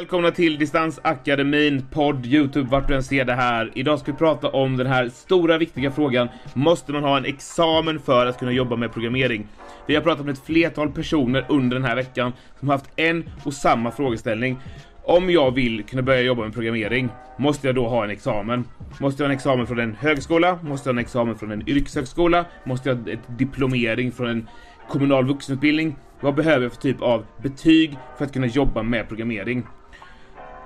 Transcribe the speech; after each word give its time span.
Välkomna 0.00 0.30
till 0.30 0.58
Distansakademin, 0.58 1.86
podd, 1.90 2.26
Youtube, 2.26 2.70
vart 2.70 2.88
du 2.88 2.94
än 2.94 3.02
ser 3.02 3.24
det 3.24 3.34
här. 3.34 3.70
Idag 3.74 3.98
ska 3.98 4.12
vi 4.12 4.18
prata 4.18 4.48
om 4.48 4.76
den 4.76 4.86
här 4.86 5.08
stora 5.08 5.58
viktiga 5.58 5.90
frågan. 5.90 6.28
Måste 6.54 6.92
man 6.92 7.04
ha 7.04 7.16
en 7.16 7.24
examen 7.24 8.00
för 8.00 8.26
att 8.26 8.38
kunna 8.38 8.52
jobba 8.52 8.76
med 8.76 8.92
programmering? 8.92 9.48
Vi 9.86 9.94
har 9.94 10.02
pratat 10.02 10.26
med 10.26 10.32
ett 10.32 10.46
flertal 10.46 10.90
personer 10.90 11.46
under 11.48 11.76
den 11.76 11.84
här 11.84 11.96
veckan 11.96 12.32
som 12.58 12.68
har 12.68 12.76
haft 12.76 12.90
en 12.96 13.30
och 13.44 13.54
samma 13.54 13.90
frågeställning. 13.90 14.58
Om 15.04 15.30
jag 15.30 15.54
vill 15.54 15.84
kunna 15.84 16.02
börja 16.02 16.20
jobba 16.20 16.42
med 16.42 16.54
programmering, 16.54 17.08
måste 17.38 17.66
jag 17.66 17.74
då 17.74 17.88
ha 17.88 18.04
en 18.04 18.10
examen? 18.10 18.64
Måste 19.00 19.22
jag 19.22 19.28
ha 19.28 19.32
en 19.32 19.36
examen 19.36 19.66
från 19.66 19.80
en 19.80 19.94
högskola? 19.94 20.58
Måste 20.62 20.88
jag 20.88 20.94
ha 20.94 21.00
en 21.00 21.04
examen 21.04 21.36
från 21.38 21.52
en 21.52 21.68
yrkeshögskola? 21.68 22.44
Måste 22.64 22.88
jag 22.88 22.96
ha 22.96 23.10
ett 23.10 23.38
diplomering 23.38 24.12
från 24.12 24.28
en 24.28 24.48
kommunal 24.88 25.26
vuxenutbildning? 25.26 25.96
Vad 26.20 26.34
behöver 26.34 26.62
jag 26.62 26.72
för 26.72 26.80
typ 26.80 27.02
av 27.02 27.26
betyg 27.42 27.98
för 28.18 28.24
att 28.24 28.32
kunna 28.32 28.46
jobba 28.46 28.82
med 28.82 29.08
programmering? 29.08 29.66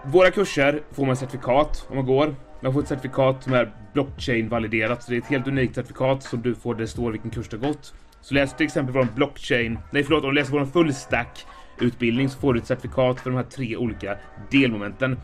Våra 0.07 0.31
kurser 0.31 0.83
får 0.93 1.07
man 1.07 1.17
certifikat 1.17 1.87
om 1.89 1.97
man 1.97 2.07
går. 2.07 2.35
Man 2.61 2.73
får 2.73 2.83
ett 2.83 2.89
certifikat 2.89 3.43
som 3.43 3.53
är 3.53 3.73
blockchain-validerat, 3.93 5.03
så 5.03 5.11
det 5.11 5.17
är 5.17 5.21
ett 5.21 5.27
helt 5.27 5.47
unikt 5.47 5.75
certifikat 5.75 6.23
som 6.23 6.43
du 6.43 6.55
får 6.55 6.75
där 6.75 6.81
det 6.81 6.89
står 6.89 7.13
vilken 7.13 7.31
kurs 7.31 7.49
du 7.49 7.59
har 7.59 7.67
gått. 7.69 7.95
Så 8.21 8.35
läser 8.35 8.55
du 8.55 8.57
till 8.57 8.67
exempel 8.67 8.95
vår 8.95 9.09
blockchain, 9.15 9.79
nej 9.91 10.05
förlåt, 10.05 10.25
om 10.25 10.31
du 10.31 10.35
läser 10.35 10.53
vår 10.53 10.65
fullstack 10.65 11.47
utbildning 11.81 12.29
så 12.29 12.39
får 12.39 12.55
du 12.55 12.61
ett 12.61 12.67
certifikat 12.67 13.21
för 13.21 13.31
de 13.31 13.37
här 13.37 13.45
tre 13.45 13.77
olika 13.77 14.17
delmomenten. 14.51 15.19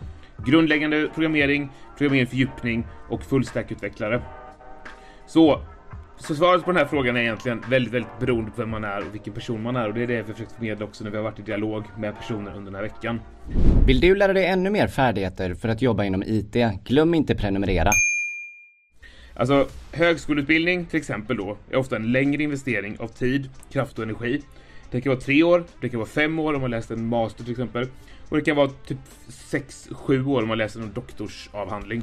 Grundläggande 0.46 1.08
programmering, 1.14 1.70
programmering 1.96 2.26
fördjupning 2.26 2.86
och 3.08 3.22
fullstack-utvecklare. 3.22 4.22
Så 5.26 5.62
så 6.20 6.34
svaret 6.34 6.64
på 6.64 6.72
den 6.72 6.76
här 6.76 6.86
frågan 6.86 7.16
är 7.16 7.20
egentligen 7.20 7.64
väldigt, 7.70 7.94
väldigt 7.94 8.18
beroende 8.20 8.50
på 8.50 8.60
vem 8.60 8.70
man 8.70 8.84
är 8.84 8.98
och 8.98 9.14
vilken 9.14 9.32
person 9.32 9.62
man 9.62 9.76
är 9.76 9.88
och 9.88 9.94
det 9.94 10.02
är 10.02 10.06
det 10.06 10.22
vi 10.22 10.32
försökt 10.32 10.52
förmedla 10.52 10.84
också 10.84 11.04
när 11.04 11.10
vi 11.10 11.16
har 11.16 11.24
varit 11.24 11.38
i 11.38 11.42
dialog 11.42 11.84
med 11.98 12.16
personer 12.16 12.50
under 12.50 12.64
den 12.64 12.74
här 12.74 12.82
veckan. 12.82 13.20
Vill 13.86 14.00
du 14.00 14.14
lära 14.14 14.32
dig 14.32 14.46
ännu 14.46 14.70
mer 14.70 14.88
färdigheter 14.88 15.54
för 15.54 15.68
att 15.68 15.82
jobba 15.82 16.04
inom 16.04 16.22
IT? 16.22 16.56
Glöm 16.84 17.14
inte 17.14 17.34
prenumerera. 17.34 17.90
Alltså 19.34 19.68
högskoleutbildning 19.92 20.86
till 20.86 20.98
exempel 20.98 21.36
då 21.36 21.56
är 21.70 21.76
ofta 21.76 21.96
en 21.96 22.12
längre 22.12 22.42
investering 22.42 22.96
av 23.00 23.08
tid, 23.08 23.50
kraft 23.72 23.98
och 23.98 24.04
energi. 24.04 24.42
Det 24.90 25.00
kan 25.00 25.10
vara 25.10 25.20
tre 25.20 25.42
år, 25.42 25.64
det 25.80 25.88
kan 25.88 26.00
vara 26.00 26.08
fem 26.08 26.38
år 26.38 26.54
om 26.54 26.60
man 26.60 26.70
läser 26.70 26.94
en 26.94 27.06
master 27.06 27.44
till 27.44 27.52
exempel. 27.52 27.86
Och 28.28 28.36
det 28.36 28.42
kan 28.42 28.56
vara 28.56 28.68
typ 28.68 28.98
sex, 29.28 29.88
sju 29.92 30.24
år 30.24 30.42
om 30.42 30.48
man 30.48 30.58
läser 30.58 30.80
en 30.80 30.92
doktorsavhandling. 30.92 32.02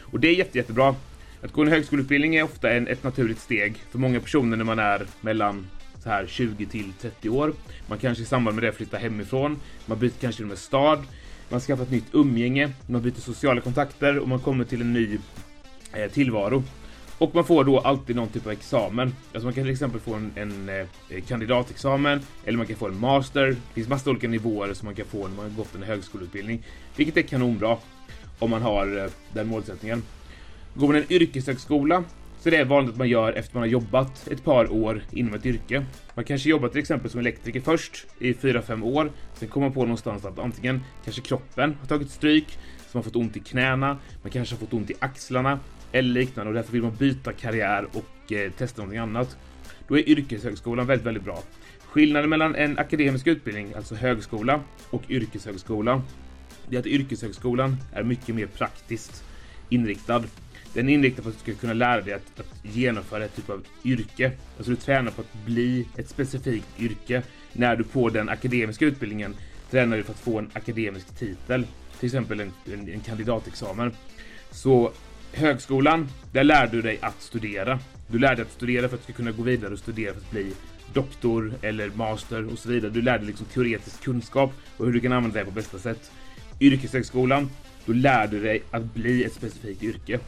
Och 0.00 0.20
det 0.20 0.28
är 0.28 0.34
jätte, 0.34 0.58
jättebra. 0.58 0.94
Att 1.42 1.52
gå 1.52 1.62
en 1.62 1.68
högskoleutbildning 1.68 2.34
är 2.34 2.42
ofta 2.42 2.70
en, 2.70 2.88
ett 2.88 3.04
naturligt 3.04 3.40
steg 3.40 3.76
för 3.90 3.98
många 3.98 4.20
personer 4.20 4.56
när 4.56 4.64
man 4.64 4.78
är 4.78 5.06
mellan 5.20 5.66
så 6.02 6.08
här 6.08 6.26
20 6.26 6.66
till 6.66 6.92
30 7.00 7.28
år. 7.28 7.52
Man 7.86 7.98
kanske 7.98 8.22
i 8.22 8.26
samband 8.26 8.54
med 8.54 8.64
det 8.64 8.72
flyttar 8.72 8.98
hemifrån, 8.98 9.60
man 9.86 9.98
byter 9.98 10.12
kanske 10.20 10.36
till 10.36 10.44
och 10.44 10.48
med 10.48 10.58
stad, 10.58 11.02
man 11.48 11.60
skaffar 11.60 11.82
ett 11.82 11.90
nytt 11.90 12.06
umgänge, 12.12 12.70
man 12.86 13.02
byter 13.02 13.20
sociala 13.20 13.60
kontakter 13.60 14.18
och 14.18 14.28
man 14.28 14.38
kommer 14.38 14.64
till 14.64 14.80
en 14.80 14.92
ny 14.92 15.18
eh, 15.92 16.10
tillvaro. 16.10 16.62
Och 17.18 17.34
man 17.34 17.44
får 17.44 17.64
då 17.64 17.78
alltid 17.78 18.16
någon 18.16 18.28
typ 18.28 18.46
av 18.46 18.52
examen. 18.52 19.14
Alltså 19.32 19.46
man 19.46 19.54
kan 19.54 19.64
till 19.64 19.72
exempel 19.72 20.00
få 20.00 20.14
en, 20.14 20.32
en 20.36 20.68
eh, 20.68 21.22
kandidatexamen 21.28 22.20
eller 22.44 22.58
man 22.58 22.66
kan 22.66 22.76
få 22.76 22.88
en 22.88 23.00
master. 23.00 23.46
Det 23.46 23.74
finns 23.74 23.88
massa 23.88 24.10
olika 24.10 24.28
nivåer 24.28 24.74
som 24.74 24.86
man 24.86 24.94
kan 24.94 25.06
få 25.06 25.28
när 25.28 25.36
man 25.36 25.50
har 25.50 25.56
gått 25.56 25.74
en 25.74 25.82
högskoleutbildning. 25.82 26.62
Vilket 26.96 27.16
är 27.16 27.22
kanonbra 27.22 27.76
om 28.38 28.50
man 28.50 28.62
har 28.62 28.98
eh, 29.04 29.10
den 29.32 29.48
målsättningen. 29.48 30.02
Går 30.74 30.86
man 30.86 30.96
en 30.96 31.12
yrkeshögskola 31.12 32.04
så 32.40 32.48
är 32.48 32.50
det 32.50 32.64
vanligt 32.64 32.92
att 32.92 32.98
man 32.98 33.08
gör 33.08 33.32
efter 33.32 33.54
man 33.54 33.62
har 33.62 33.68
jobbat 33.68 34.28
ett 34.28 34.44
par 34.44 34.72
år 34.72 35.02
inom 35.10 35.34
ett 35.34 35.46
yrke. 35.46 35.84
Man 36.14 36.24
kanske 36.24 36.50
jobbar 36.50 36.68
till 36.68 36.78
exempel 36.80 37.10
som 37.10 37.20
elektriker 37.20 37.60
först 37.60 38.06
i 38.18 38.32
4-5 38.32 38.84
år. 38.84 39.12
Sen 39.34 39.48
kommer 39.48 39.66
man 39.66 39.74
på 39.74 39.80
någonstans 39.80 40.24
att 40.24 40.38
antingen 40.38 40.80
kanske 41.04 41.22
kroppen 41.22 41.76
har 41.80 41.86
tagit 41.86 42.10
stryk, 42.10 42.58
så 42.90 42.98
man 42.98 43.04
fått 43.04 43.16
ont 43.16 43.36
i 43.36 43.40
knäna, 43.40 43.98
man 44.22 44.30
kanske 44.30 44.54
har 44.54 44.60
fått 44.60 44.72
ont 44.72 44.90
i 44.90 44.94
axlarna 44.98 45.60
eller 45.92 46.20
liknande 46.20 46.48
och 46.48 46.54
därför 46.54 46.72
vill 46.72 46.82
man 46.82 46.94
byta 46.94 47.32
karriär 47.32 47.86
och 47.92 48.32
eh, 48.32 48.52
testa 48.52 48.82
någonting 48.82 48.98
annat. 48.98 49.36
Då 49.88 49.98
är 49.98 50.08
yrkeshögskolan 50.08 50.86
väldigt, 50.86 51.06
väldigt 51.06 51.24
bra. 51.24 51.42
Skillnaden 51.84 52.30
mellan 52.30 52.54
en 52.54 52.78
akademisk 52.78 53.26
utbildning, 53.26 53.74
alltså 53.76 53.94
högskola, 53.94 54.60
och 54.90 55.02
yrkeshögskola, 55.10 56.02
det 56.68 56.76
är 56.76 56.80
att 56.80 56.86
yrkeshögskolan 56.86 57.76
är 57.92 58.02
mycket 58.02 58.34
mer 58.34 58.46
praktiskt 58.46 59.24
inriktad. 59.68 60.22
Den 60.72 60.88
är 60.88 60.94
inriktad 60.94 61.22
på 61.22 61.28
att 61.28 61.34
du 61.34 61.52
ska 61.52 61.60
kunna 61.60 61.72
lära 61.72 62.00
dig 62.00 62.14
att, 62.14 62.40
att 62.40 62.64
genomföra 62.74 63.24
ett 63.24 63.36
typ 63.36 63.50
av 63.50 63.62
yrke. 63.84 64.32
Alltså 64.56 64.70
du 64.70 64.76
tränar 64.76 65.10
på 65.10 65.20
att 65.20 65.44
bli 65.46 65.86
ett 65.96 66.08
specifikt 66.08 66.80
yrke. 66.80 67.22
När 67.52 67.76
du 67.76 67.84
på 67.84 68.08
den 68.08 68.28
akademiska 68.28 68.84
utbildningen 68.84 69.34
tränar 69.70 69.96
du 69.96 70.02
för 70.02 70.12
att 70.12 70.18
få 70.18 70.38
en 70.38 70.50
akademisk 70.52 71.18
titel. 71.18 71.66
Till 71.98 72.06
exempel 72.06 72.40
en, 72.40 72.52
en, 72.72 72.88
en 72.88 73.00
kandidatexamen. 73.00 73.92
Så 74.50 74.92
högskolan, 75.32 76.08
där 76.32 76.44
lär 76.44 76.66
du 76.66 76.82
dig 76.82 76.98
att 77.02 77.22
studera. 77.22 77.78
Du 78.08 78.18
lär 78.18 78.36
dig 78.36 78.42
att 78.42 78.52
studera 78.52 78.88
för 78.88 78.96
att 78.96 79.06
du 79.06 79.12
ska 79.12 79.16
kunna 79.16 79.32
gå 79.32 79.42
vidare 79.42 79.72
och 79.72 79.78
studera 79.78 80.12
för 80.12 80.20
att 80.20 80.30
bli 80.30 80.52
doktor 80.92 81.52
eller 81.62 81.90
master 81.90 82.52
och 82.52 82.58
så 82.58 82.68
vidare. 82.68 82.90
Du 82.90 83.02
lär 83.02 83.18
dig 83.18 83.26
liksom 83.26 83.46
teoretisk 83.46 84.02
kunskap 84.02 84.52
och 84.76 84.86
hur 84.86 84.92
du 84.92 85.00
kan 85.00 85.12
använda 85.12 85.38
det 85.38 85.44
på 85.44 85.50
bästa 85.50 85.78
sätt. 85.78 86.10
Yrkeshögskolan, 86.60 87.50
då 87.86 87.92
lär 87.92 88.26
du 88.26 88.40
dig 88.42 88.62
att 88.70 88.94
bli 88.94 89.24
ett 89.24 89.32
specifikt 89.32 89.82
yrke. 89.82 90.18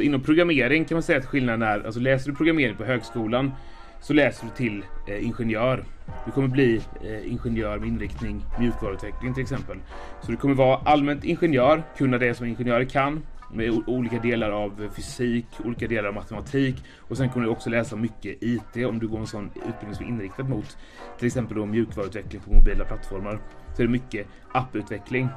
Så 0.00 0.04
inom 0.04 0.22
programmering 0.22 0.84
kan 0.84 0.94
man 0.94 1.02
säga 1.02 1.18
att 1.18 1.26
skillnaden 1.26 1.62
är, 1.62 1.86
alltså 1.86 2.00
läser 2.00 2.30
du 2.30 2.36
programmering 2.36 2.76
på 2.76 2.84
högskolan 2.84 3.52
så 4.00 4.12
läser 4.12 4.46
du 4.46 4.50
till 4.56 4.84
eh, 5.08 5.26
ingenjör. 5.26 5.84
Du 6.26 6.32
kommer 6.32 6.48
bli 6.48 6.80
eh, 7.04 7.32
ingenjör 7.32 7.78
med 7.78 7.88
inriktning 7.88 8.44
mjukvaruutveckling 8.60 9.34
till 9.34 9.42
exempel. 9.42 9.78
Så 10.22 10.30
du 10.30 10.36
kommer 10.36 10.54
vara 10.54 10.76
allmänt 10.76 11.24
ingenjör, 11.24 11.82
kunna 11.96 12.18
det 12.18 12.34
som 12.34 12.46
ingenjörer 12.46 12.84
kan 12.84 13.22
med 13.52 13.82
olika 13.86 14.18
delar 14.18 14.50
av 14.50 14.90
fysik, 14.96 15.46
olika 15.64 15.86
delar 15.86 16.08
av 16.08 16.14
matematik 16.14 16.76
och 16.98 17.16
sen 17.16 17.30
kommer 17.30 17.46
du 17.46 17.52
också 17.52 17.70
läsa 17.70 17.96
mycket 17.96 18.42
IT 18.42 18.86
om 18.86 18.98
du 18.98 19.08
går 19.08 19.18
en 19.18 19.26
sån 19.26 19.50
utbildning 19.54 19.94
som 19.94 20.04
är 20.06 20.08
inriktad 20.08 20.42
mot 20.42 20.78
till 21.18 21.26
exempel 21.26 21.56
då 21.56 21.66
mjukvaruutveckling 21.66 22.42
på 22.42 22.52
mobila 22.52 22.84
plattformar. 22.84 23.40
Så 23.76 23.82
är 23.82 23.86
det 23.86 23.92
mycket 23.92 24.26
apputveckling 24.52 25.28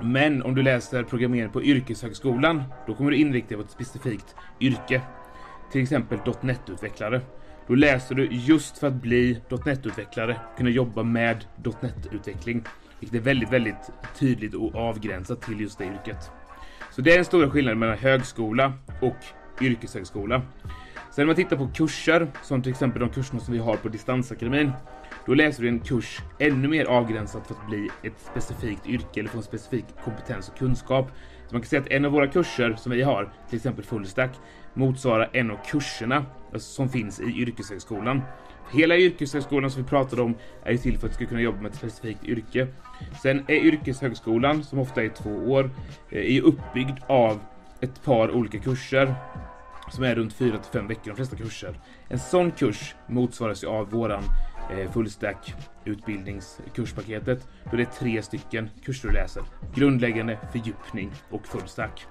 men 0.00 0.42
om 0.42 0.54
du 0.54 0.62
läser 0.62 1.02
programmering 1.02 1.50
på 1.50 1.62
yrkeshögskolan, 1.62 2.62
då 2.86 2.94
kommer 2.94 3.10
du 3.10 3.16
inrikta 3.16 3.48
dig 3.48 3.56
på 3.56 3.62
ett 3.62 3.70
specifikt 3.70 4.34
yrke. 4.60 5.02
Till 5.72 5.82
exempel 5.82 6.18
.NET-utvecklare. 6.40 7.20
Då 7.66 7.74
läser 7.74 8.14
du 8.14 8.28
just 8.30 8.78
för 8.78 8.86
att 8.86 8.94
bli 8.94 9.40
.NET-utvecklare, 9.64 10.36
kunna 10.56 10.70
jobba 10.70 11.02
med 11.02 11.44
.NET-utveckling. 11.80 12.64
Vilket 13.00 13.20
är 13.20 13.22
väldigt, 13.22 13.52
väldigt 13.52 13.90
tydligt 14.18 14.54
och 14.54 14.74
avgränsat 14.74 15.42
till 15.42 15.60
just 15.60 15.78
det 15.78 15.84
yrket. 15.84 16.30
Så 16.90 17.02
det 17.02 17.12
är 17.12 17.16
den 17.16 17.24
stora 17.24 17.50
skillnaden 17.50 17.78
mellan 17.78 17.98
högskola 17.98 18.72
och 19.00 19.16
yrkeshögskola. 19.60 20.42
Sen 21.14 21.22
när 21.22 21.26
man 21.26 21.36
tittar 21.36 21.56
på 21.56 21.68
kurser, 21.74 22.26
som 22.42 22.62
till 22.62 22.72
exempel 22.72 23.00
de 23.00 23.10
kurserna 23.10 23.40
som 23.40 23.54
vi 23.54 23.60
har 23.60 23.76
på 23.76 23.88
Distansakademin, 23.88 24.72
då 25.26 25.34
läser 25.34 25.62
du 25.62 25.68
en 25.68 25.80
kurs 25.80 26.20
ännu 26.38 26.68
mer 26.68 26.84
avgränsat 26.84 27.46
för 27.46 27.54
att 27.54 27.66
bli 27.66 27.90
ett 28.02 28.18
specifikt 28.30 28.86
yrke 28.86 29.20
eller 29.20 29.28
få 29.28 29.36
en 29.36 29.42
specifik 29.42 29.84
kompetens 30.04 30.48
och 30.48 30.58
kunskap. 30.58 31.10
Så 31.46 31.54
man 31.54 31.62
kan 31.62 31.68
säga 31.68 31.82
att 31.82 31.88
en 31.88 32.04
av 32.04 32.12
våra 32.12 32.26
kurser 32.26 32.74
som 32.74 32.92
vi 32.92 33.02
har, 33.02 33.32
till 33.48 33.56
exempel 33.56 33.84
Fullstack, 33.84 34.30
motsvarar 34.74 35.30
en 35.32 35.50
av 35.50 35.58
kurserna 35.70 36.26
alltså, 36.52 36.72
som 36.72 36.88
finns 36.88 37.20
i 37.20 37.24
yrkeshögskolan. 37.24 38.22
Hela 38.72 38.96
yrkeshögskolan 38.96 39.70
som 39.70 39.82
vi 39.82 39.88
pratade 39.88 40.22
om 40.22 40.34
är 40.64 40.72
ju 40.72 40.78
till 40.78 40.98
för 40.98 41.06
att 41.06 41.12
du 41.12 41.16
ska 41.16 41.26
kunna 41.26 41.40
jobba 41.40 41.60
med 41.60 41.70
ett 41.70 41.76
specifikt 41.76 42.24
yrke. 42.24 42.66
Sen 43.22 43.44
är 43.48 43.54
yrkeshögskolan, 43.54 44.64
som 44.64 44.78
ofta 44.78 45.04
är 45.04 45.08
två 45.08 45.30
år, 45.30 45.70
eh, 46.10 46.36
är 46.36 46.40
uppbyggd 46.40 46.98
av 47.06 47.40
ett 47.80 48.04
par 48.04 48.30
olika 48.30 48.58
kurser 48.58 49.14
som 49.90 50.04
är 50.04 50.14
runt 50.14 50.32
4 50.32 50.58
till 50.58 50.72
5 50.72 50.88
veckor 50.88 51.10
de 51.10 51.16
flesta 51.16 51.36
kurser. 51.36 51.80
En 52.08 52.18
sån 52.18 52.50
kurs 52.50 52.94
motsvaras 53.06 53.64
ju 53.64 53.68
av 53.68 53.90
våran 53.90 54.22
eh, 54.70 54.92
fullstack 54.92 55.54
utbildningskurspaketet. 55.84 57.48
Då 57.70 57.76
det 57.76 57.82
är 57.82 57.98
tre 57.98 58.22
stycken 58.22 58.70
kurser 58.84 59.08
du 59.08 59.14
läser. 59.14 59.42
Grundläggande, 59.74 60.38
fördjupning 60.52 61.10
och 61.30 61.46
fullstack. 61.46 62.06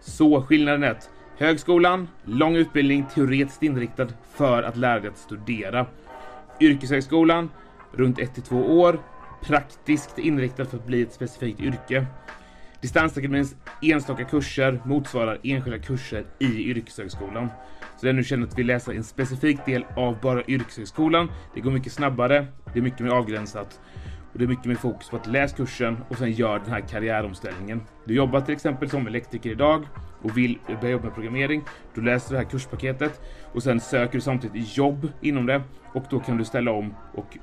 Så 0.00 0.42
skillnaden 0.42 0.82
är 0.82 0.90
att 0.90 1.10
högskolan, 1.38 2.08
lång 2.24 2.56
utbildning, 2.56 3.06
teoretiskt 3.14 3.62
inriktad 3.62 4.08
för 4.30 4.62
att 4.62 4.76
lära 4.76 5.00
dig 5.00 5.10
att 5.10 5.18
studera. 5.18 5.86
Yrkeshögskolan, 6.60 7.50
runt 7.92 8.18
1 8.18 8.34
till 8.34 8.42
2 8.42 8.56
år, 8.56 9.00
praktiskt 9.42 10.18
inriktad 10.18 10.64
för 10.64 10.76
att 10.76 10.86
bli 10.86 11.02
ett 11.02 11.12
specifikt 11.12 11.60
yrke. 11.60 12.06
Distansakademins 12.80 13.56
enstaka 13.82 14.24
kurser 14.24 14.80
motsvarar 14.84 15.38
enskilda 15.42 15.78
kurser 15.78 16.24
i 16.38 16.70
yrkeshögskolan. 16.70 17.48
Så 17.96 18.06
det 18.06 18.08
är 18.08 18.12
nu 18.12 18.24
känner 18.24 18.46
att 18.46 18.58
vi 18.58 18.62
läser 18.62 18.92
en 18.92 19.04
specifik 19.04 19.58
del 19.66 19.84
av 19.96 20.20
bara 20.20 20.42
yrkeshögskolan. 20.44 21.30
Det 21.54 21.60
går 21.60 21.70
mycket 21.70 21.92
snabbare, 21.92 22.46
det 22.72 22.78
är 22.78 22.82
mycket 22.82 23.00
mer 23.00 23.10
avgränsat 23.10 23.80
och 24.32 24.38
det 24.38 24.44
är 24.44 24.48
mycket 24.48 24.64
mer 24.64 24.74
fokus 24.74 25.10
på 25.10 25.16
att 25.16 25.26
läsa 25.26 25.56
kursen 25.56 25.96
och 26.08 26.18
sen 26.18 26.32
gör 26.32 26.58
den 26.58 26.70
här 26.70 26.80
karriäromställningen. 26.80 27.80
Du 28.04 28.14
jobbar 28.14 28.40
till 28.40 28.54
exempel 28.54 28.90
som 28.90 29.06
elektriker 29.06 29.50
idag 29.50 29.84
och 30.22 30.38
vill 30.38 30.58
börja 30.80 30.90
jobba 30.90 31.04
med 31.04 31.14
programmering. 31.14 31.62
Du 31.94 32.02
läser 32.02 32.34
det 32.34 32.38
här 32.38 32.50
kurspaketet 32.50 33.20
och 33.52 33.62
sen 33.62 33.80
söker 33.80 34.12
du 34.12 34.20
samtidigt 34.20 34.76
jobb 34.76 35.08
inom 35.20 35.46
det 35.46 35.62
och 35.94 36.04
då 36.10 36.20
kan 36.20 36.36
du 36.36 36.44
ställa 36.44 36.70
om 36.70 36.94
och 37.14 37.36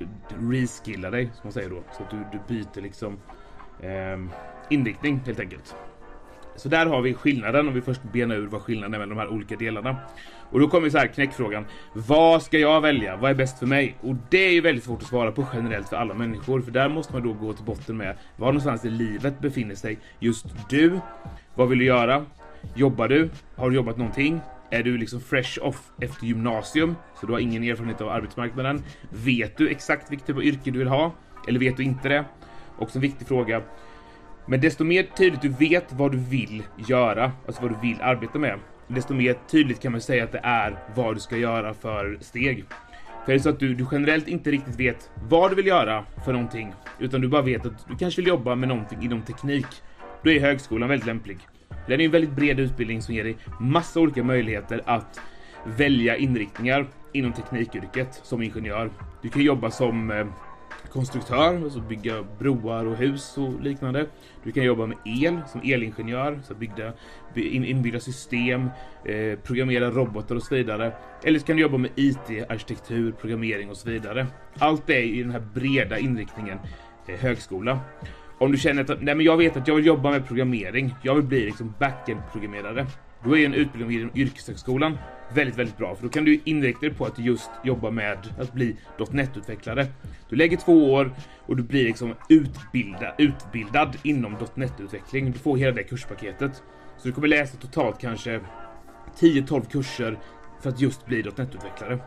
reskilla 0.50 1.10
dig 1.10 1.26
som 1.26 1.40
man 1.42 1.52
säger 1.52 1.70
då 1.70 1.82
så 1.96 2.02
att 2.02 2.10
du, 2.10 2.16
du 2.32 2.54
byter 2.54 2.82
liksom 2.82 3.18
eh, 3.80 4.18
inriktning 4.70 5.20
helt 5.26 5.40
enkelt. 5.40 5.74
Så 6.56 6.68
där 6.68 6.86
har 6.86 7.02
vi 7.02 7.14
skillnaden 7.14 7.68
om 7.68 7.74
vi 7.74 7.80
först 7.80 8.02
benar 8.12 8.34
ur 8.34 8.46
vad 8.46 8.62
skillnaden 8.62 8.94
är 8.94 8.98
mellan 8.98 9.16
de 9.16 9.22
här 9.22 9.28
olika 9.28 9.56
delarna. 9.56 9.96
Och 10.50 10.60
då 10.60 10.68
kommer 10.68 10.90
så 10.90 10.98
här 10.98 11.06
knäckfrågan. 11.06 11.64
Vad 11.92 12.42
ska 12.42 12.58
jag 12.58 12.80
välja? 12.80 13.16
Vad 13.16 13.30
är 13.30 13.34
bäst 13.34 13.58
för 13.58 13.66
mig? 13.66 13.96
Och 14.00 14.14
det 14.30 14.46
är 14.46 14.52
ju 14.52 14.60
väldigt 14.60 14.84
svårt 14.84 15.02
att 15.02 15.08
svara 15.08 15.32
på 15.32 15.46
generellt 15.54 15.88
för 15.88 15.96
alla 15.96 16.14
människor. 16.14 16.60
För 16.60 16.70
där 16.70 16.88
måste 16.88 17.12
man 17.12 17.22
då 17.22 17.32
gå 17.32 17.52
till 17.52 17.64
botten 17.64 17.96
med 17.96 18.16
var 18.36 18.46
någonstans 18.46 18.84
i 18.84 18.90
livet 18.90 19.40
befinner 19.40 19.74
sig 19.74 19.98
just 20.18 20.46
du. 20.68 21.00
Vad 21.54 21.68
vill 21.68 21.78
du 21.78 21.84
göra? 21.84 22.24
Jobbar 22.74 23.08
du? 23.08 23.30
Har 23.56 23.70
du 23.70 23.76
jobbat 23.76 23.96
någonting? 23.96 24.40
Är 24.70 24.82
du 24.82 24.98
liksom 24.98 25.20
fresh 25.20 25.58
off 25.62 25.90
efter 26.00 26.26
gymnasium? 26.26 26.96
Så 27.20 27.26
du 27.26 27.32
har 27.32 27.40
ingen 27.40 27.64
erfarenhet 27.64 28.00
av 28.00 28.08
arbetsmarknaden. 28.08 28.82
Vet 29.10 29.56
du 29.56 29.68
exakt 29.68 30.12
vilket 30.12 30.26
typ 30.26 30.36
av 30.36 30.44
yrke 30.44 30.70
du 30.70 30.78
vill 30.78 30.88
ha? 30.88 31.12
Eller 31.48 31.60
vet 31.60 31.76
du 31.76 31.82
inte 31.82 32.08
det? 32.08 32.24
Också 32.78 32.98
en 32.98 33.02
viktig 33.02 33.26
fråga. 33.26 33.62
Men 34.46 34.60
desto 34.60 34.84
mer 34.84 35.02
tydligt 35.02 35.42
du 35.42 35.48
vet 35.48 35.92
vad 35.92 36.12
du 36.12 36.18
vill 36.18 36.62
göra, 36.88 37.32
alltså 37.46 37.62
vad 37.62 37.70
du 37.70 37.88
vill 37.88 38.00
arbeta 38.00 38.38
med, 38.38 38.58
desto 38.88 39.14
mer 39.14 39.36
tydligt 39.50 39.80
kan 39.80 39.92
man 39.92 40.00
säga 40.00 40.24
att 40.24 40.32
det 40.32 40.40
är 40.42 40.78
vad 40.94 41.16
du 41.16 41.20
ska 41.20 41.36
göra 41.36 41.74
för 41.74 42.18
steg. 42.20 42.64
För 43.24 43.32
är 43.32 43.36
det 43.36 43.42
så 43.42 43.48
att 43.48 43.60
du, 43.60 43.74
du 43.74 43.86
generellt 43.92 44.28
inte 44.28 44.50
riktigt 44.50 44.80
vet 44.80 45.10
vad 45.28 45.50
du 45.50 45.54
vill 45.54 45.66
göra 45.66 46.04
för 46.24 46.32
någonting, 46.32 46.72
utan 46.98 47.20
du 47.20 47.28
bara 47.28 47.42
vet 47.42 47.66
att 47.66 47.88
du 47.88 47.96
kanske 47.96 48.20
vill 48.20 48.28
jobba 48.28 48.54
med 48.54 48.68
någonting 48.68 49.02
inom 49.02 49.22
teknik, 49.22 49.66
då 50.22 50.30
är 50.30 50.40
högskolan 50.40 50.88
väldigt 50.88 51.06
lämplig. 51.06 51.38
Den 51.86 52.00
är 52.00 52.04
en 52.04 52.10
väldigt 52.10 52.36
bred 52.36 52.60
utbildning 52.60 53.02
som 53.02 53.14
ger 53.14 53.24
dig 53.24 53.36
massa 53.60 54.00
olika 54.00 54.22
möjligheter 54.22 54.82
att 54.84 55.20
välja 55.64 56.16
inriktningar 56.16 56.86
inom 57.12 57.32
teknikyrket 57.32 58.20
som 58.22 58.42
ingenjör. 58.42 58.90
Du 59.22 59.28
kan 59.28 59.42
jobba 59.42 59.70
som 59.70 60.10
eh, 60.10 60.26
konstruktör, 60.94 61.64
alltså 61.64 61.80
bygga 61.80 62.24
broar 62.38 62.86
och 62.86 62.96
hus 62.96 63.38
och 63.38 63.60
liknande. 63.60 64.06
Du 64.44 64.52
kan 64.52 64.64
jobba 64.64 64.86
med 64.86 64.98
el 65.04 65.40
som 65.48 65.60
elingenjör, 65.64 66.40
så 66.44 66.54
bygga 66.54 66.92
inbyggda 67.34 68.00
system, 68.00 68.70
eh, 69.04 69.38
programmera 69.38 69.90
robotar 69.90 70.34
och 70.34 70.42
så 70.42 70.54
vidare. 70.54 70.92
Eller 71.24 71.38
så 71.38 71.46
kan 71.46 71.56
du 71.56 71.62
jobba 71.62 71.78
med 71.78 71.90
IT, 71.96 72.44
arkitektur, 72.48 73.12
programmering 73.12 73.70
och 73.70 73.76
så 73.76 73.90
vidare. 73.90 74.26
Allt 74.58 74.86
det 74.86 74.94
är 74.94 75.02
i 75.02 75.22
den 75.22 75.32
här 75.32 75.42
breda 75.54 75.98
inriktningen 75.98 76.58
eh, 77.06 77.20
högskola. 77.20 77.80
Om 78.38 78.52
du 78.52 78.58
känner 78.58 78.82
att 78.82 79.02
nej, 79.02 79.14
men 79.14 79.26
jag 79.26 79.36
vet 79.36 79.56
att 79.56 79.68
jag 79.68 79.74
vill 79.74 79.86
jobba 79.86 80.10
med 80.10 80.26
programmering, 80.26 80.94
jag 81.02 81.14
vill 81.14 81.24
bli 81.24 81.44
liksom 81.44 81.74
backend-programmerare. 81.78 82.86
Då 83.24 83.38
är 83.38 83.46
en 83.46 83.54
utbildning 83.54 83.98
inom 83.98 84.10
yrkeshögskolan 84.14 84.98
väldigt, 85.34 85.58
väldigt 85.58 85.78
bra. 85.78 85.94
För 85.94 86.02
då 86.02 86.08
kan 86.08 86.24
du 86.24 86.40
inrikta 86.44 86.80
dig 86.80 86.94
på 86.94 87.04
att 87.04 87.18
just 87.18 87.50
jobba 87.64 87.90
med 87.90 88.18
att 88.38 88.52
bli 88.52 88.76
.NET-utvecklare. 89.10 89.86
Du 90.28 90.36
lägger 90.36 90.56
två 90.56 90.92
år 90.92 91.10
och 91.46 91.56
du 91.56 91.62
blir 91.62 91.84
liksom 91.84 92.14
utbilda 92.28 93.14
utbildad 93.18 93.96
inom 94.02 94.36
.NET-utveckling. 94.54 95.32
Du 95.32 95.38
får 95.38 95.56
hela 95.56 95.72
det 95.72 95.82
kurspaketet. 95.82 96.62
Så 96.98 97.08
du 97.08 97.12
kommer 97.12 97.28
läsa 97.28 97.56
totalt 97.56 98.00
kanske 98.00 98.40
10-12 99.20 99.70
kurser 99.70 100.18
för 100.62 100.70
att 100.70 100.80
just 100.80 101.06
bli 101.06 101.22
.NET-utvecklare. 101.22 101.98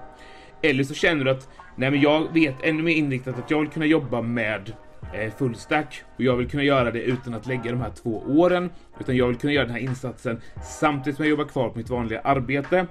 Eller 0.61 0.83
så 0.83 0.93
känner 0.93 1.25
du 1.25 1.31
att 1.31 1.49
nej 1.75 1.91
men 1.91 2.01
jag 2.01 2.33
vet 2.33 2.63
ännu 2.63 2.83
mer 2.83 2.93
inriktat 2.95 3.39
att 3.39 3.51
jag 3.51 3.59
vill 3.59 3.69
kunna 3.69 3.85
jobba 3.85 4.21
med 4.21 4.73
Eh, 5.13 5.33
fullstack 5.37 6.03
och 6.15 6.21
jag 6.21 6.35
vill 6.35 6.49
kunna 6.49 6.63
göra 6.63 6.91
det 6.91 7.01
utan 7.01 7.33
att 7.33 7.47
lägga 7.47 7.71
de 7.71 7.81
här 7.81 7.91
två 8.03 8.23
åren 8.27 8.69
utan 8.99 9.17
jag 9.17 9.27
vill 9.27 9.37
kunna 9.37 9.53
göra 9.53 9.65
den 9.65 9.73
här 9.73 9.81
insatsen 9.81 10.41
samtidigt 10.63 11.15
som 11.15 11.25
jag 11.25 11.29
jobbar 11.29 11.45
kvar 11.45 11.69
på 11.69 11.77
mitt 11.77 11.89
vanliga 11.89 12.19
arbete 12.19 12.87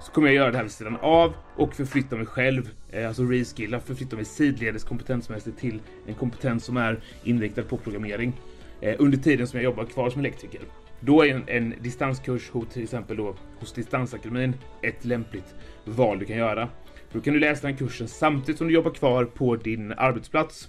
så 0.00 0.12
kommer 0.12 0.28
jag 0.28 0.34
göra 0.34 0.50
det 0.50 0.56
här 0.56 0.64
vid 0.64 0.72
sidan 0.72 0.96
av 1.00 1.34
och 1.56 1.74
förflytta 1.74 2.16
mig 2.16 2.26
själv, 2.26 2.70
eh, 2.90 3.08
alltså 3.08 3.22
reskilla, 3.22 3.80
förflytta 3.80 4.16
mig 4.16 4.24
sidledes 4.24 4.84
kompetensmässigt 4.84 5.58
till 5.58 5.80
en 6.06 6.14
kompetens 6.14 6.64
som 6.64 6.76
är 6.76 7.00
inriktad 7.24 7.62
på 7.62 7.76
programmering 7.76 8.32
eh, 8.80 8.94
under 8.98 9.18
tiden 9.18 9.46
som 9.46 9.58
jag 9.58 9.64
jobbar 9.64 9.84
kvar 9.84 10.10
som 10.10 10.20
elektriker. 10.20 10.60
Då 11.00 11.24
är 11.24 11.34
en, 11.34 11.44
en 11.46 11.74
distanskurs 11.80 12.50
hos 12.50 12.68
till 12.68 12.82
exempel 12.82 13.16
då 13.16 13.36
hos 13.60 13.72
Distansakademin 13.72 14.54
ett 14.82 15.04
lämpligt 15.04 15.54
val 15.84 16.18
du 16.18 16.24
kan 16.24 16.36
göra. 16.36 16.68
Då 17.12 17.20
kan 17.20 17.34
du 17.34 17.40
läsa 17.40 17.66
den 17.66 17.76
kursen 17.76 18.08
samtidigt 18.08 18.58
som 18.58 18.66
du 18.66 18.74
jobbar 18.74 18.90
kvar 18.90 19.24
på 19.24 19.56
din 19.56 19.92
arbetsplats 19.92 20.68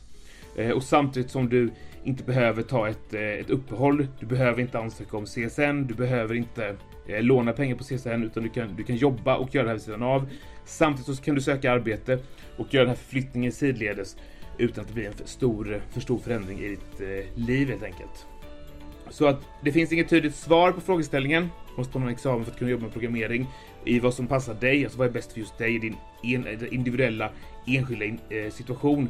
Eh, 0.59 0.71
och 0.71 0.83
samtidigt 0.83 1.31
som 1.31 1.49
du 1.49 1.71
inte 2.03 2.23
behöver 2.23 2.63
ta 2.63 2.87
ett, 2.87 3.13
eh, 3.13 3.21
ett 3.21 3.49
uppehåll, 3.49 4.07
du 4.19 4.25
behöver 4.25 4.61
inte 4.61 4.79
ansöka 4.79 5.17
om 5.17 5.25
CSN, 5.25 5.87
du 5.87 5.93
behöver 5.93 6.35
inte 6.35 6.75
eh, 7.07 7.21
låna 7.21 7.53
pengar 7.53 7.75
på 7.75 7.83
CSN 7.83 8.23
utan 8.23 8.43
du 8.43 8.49
kan, 8.49 8.75
du 8.75 8.83
kan 8.83 8.95
jobba 8.95 9.35
och 9.37 9.55
göra 9.55 9.63
det 9.63 9.69
här 9.69 9.75
vid 9.75 9.83
sidan 9.83 10.03
av. 10.03 10.29
Samtidigt 10.65 11.17
så 11.17 11.23
kan 11.23 11.35
du 11.35 11.41
söka 11.41 11.71
arbete 11.71 12.19
och 12.57 12.73
göra 12.73 12.83
den 12.83 12.89
här 12.89 12.95
förflyttningen 12.95 13.51
sidledes 13.51 14.17
utan 14.57 14.81
att 14.81 14.87
det 14.87 14.93
blir 14.93 15.07
en 15.07 15.13
för 15.13 15.27
stor, 15.27 15.81
för 15.89 16.01
stor 16.01 16.17
förändring 16.17 16.59
i 16.59 16.69
ditt 16.69 17.27
liv 17.35 17.69
helt 17.69 17.83
enkelt. 17.83 18.25
Så 19.09 19.27
att 19.27 19.41
det 19.63 19.71
finns 19.71 19.91
inget 19.91 20.09
tydligt 20.09 20.35
svar 20.35 20.71
på 20.71 20.81
frågeställningen. 20.81 21.49
Du 21.69 21.77
måste 21.77 21.93
ta 21.93 21.99
någon 21.99 22.09
examen 22.09 22.45
för 22.45 22.51
att 22.51 22.57
kunna 22.57 22.71
jobba 22.71 22.83
med 22.83 22.91
programmering 22.91 23.47
i 23.85 23.99
vad 23.99 24.13
som 24.13 24.27
passar 24.27 24.53
dig, 24.53 24.83
alltså 24.83 24.99
vad 24.99 25.07
är 25.07 25.11
bäst 25.11 25.31
för 25.31 25.39
just 25.39 25.57
dig 25.57 25.75
i 25.75 25.79
din 25.79 25.95
individuella 26.71 27.29
enskilda 27.67 28.17
situation. 28.51 29.09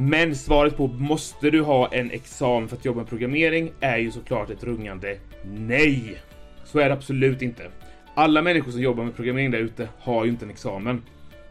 Men 0.00 0.36
svaret 0.36 0.76
på 0.76 0.86
måste 0.86 1.50
du 1.50 1.62
ha 1.62 1.88
en 1.92 2.10
examen 2.10 2.68
för 2.68 2.76
att 2.76 2.84
jobba 2.84 3.00
med 3.00 3.08
programmering 3.08 3.72
är 3.80 3.98
ju 3.98 4.10
såklart 4.10 4.50
ett 4.50 4.64
rungande 4.64 5.18
nej. 5.44 6.18
Så 6.64 6.78
är 6.78 6.88
det 6.88 6.94
absolut 6.94 7.42
inte. 7.42 7.70
Alla 8.14 8.42
människor 8.42 8.72
som 8.72 8.80
jobbar 8.80 9.04
med 9.04 9.16
programmering 9.16 9.50
där 9.50 9.58
ute 9.58 9.88
har 9.98 10.24
ju 10.24 10.30
inte 10.30 10.44
en 10.44 10.50
examen. 10.50 11.02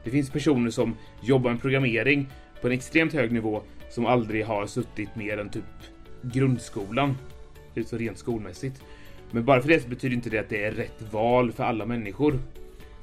Det 0.04 0.10
finns 0.10 0.30
personer 0.30 0.70
som 0.70 0.96
jobbar 1.22 1.52
med 1.52 1.62
programmering 1.62 2.28
på 2.62 2.68
en 2.68 2.74
extremt 2.74 3.14
hög 3.14 3.32
nivå 3.32 3.62
som 3.90 4.06
aldrig 4.06 4.46
har 4.46 4.66
suttit 4.66 5.16
mer 5.16 5.38
än 5.38 5.50
typ 5.50 5.64
grundskolan. 6.22 7.18
Så 7.86 7.98
rent 7.98 8.18
skolmässigt. 8.18 8.82
Men 9.32 9.46
bara 9.46 9.62
för 9.62 9.68
det 9.68 9.80
så 9.84 9.90
betyder 9.90 10.16
inte 10.16 10.30
det 10.30 10.40
att 10.40 10.50
det 10.50 10.64
är 10.64 10.72
rätt 10.72 11.12
val 11.12 11.52
för 11.52 11.64
alla 11.64 11.86
människor. 11.86 12.40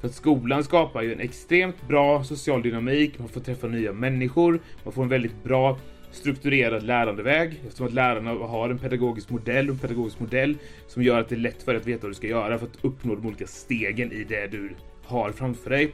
För 0.05 0.09
att 0.09 0.15
skolan 0.15 0.63
skapar 0.63 1.01
ju 1.01 1.13
en 1.13 1.19
extremt 1.19 1.87
bra 1.87 2.23
social 2.23 2.61
dynamik, 2.61 3.19
man 3.19 3.29
får 3.29 3.41
träffa 3.41 3.67
nya 3.67 3.93
människor, 3.93 4.59
man 4.83 4.93
får 4.93 5.03
en 5.03 5.09
väldigt 5.09 5.43
bra 5.43 5.77
strukturerad 6.11 6.83
lärandeväg 6.83 7.61
eftersom 7.67 7.87
att 7.87 7.93
lärarna 7.93 8.31
har 8.31 8.69
en 8.69 8.77
pedagogisk 8.77 9.29
modell 9.29 9.69
en 9.69 9.77
pedagogisk 9.77 10.19
modell 10.19 10.57
som 10.87 11.03
gör 11.03 11.19
att 11.19 11.29
det 11.29 11.35
är 11.35 11.39
lätt 11.39 11.63
för 11.63 11.73
dig 11.73 11.81
att 11.81 11.87
veta 11.87 12.01
vad 12.01 12.11
du 12.11 12.15
ska 12.15 12.27
göra 12.27 12.59
för 12.59 12.65
att 12.65 12.85
uppnå 12.85 13.15
de 13.15 13.27
olika 13.27 13.47
stegen 13.47 14.11
i 14.11 14.23
det 14.23 14.47
du 14.47 14.75
har 15.05 15.31
framför 15.31 15.69
dig. 15.69 15.93